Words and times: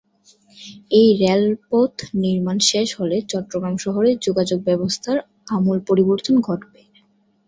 এই 0.91 1.09
রেলপথ 1.21 1.93
নির্মাণ 2.21 2.57
শেষ 2.69 2.87
হলে 2.99 3.17
চট্টগ্রাম 3.31 3.75
শহরে 3.77 4.11
যোগাযোগ 4.25 4.59
ব্যবস্থার 4.69 5.17
আমূল 5.51 5.77
পরিবর্তন 5.89 6.35
ঘটবে। 6.41 6.81